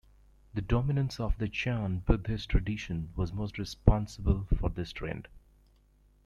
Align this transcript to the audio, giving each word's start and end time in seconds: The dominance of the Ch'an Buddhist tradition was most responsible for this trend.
The 0.55 0.63
dominance 0.63 1.19
of 1.19 1.37
the 1.37 1.47
Ch'an 1.47 1.99
Buddhist 2.03 2.49
tradition 2.49 3.09
was 3.15 3.31
most 3.31 3.59
responsible 3.59 4.47
for 4.59 4.71
this 4.71 4.91
trend. 4.91 5.27